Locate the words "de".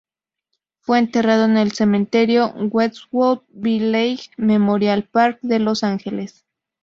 5.43-5.59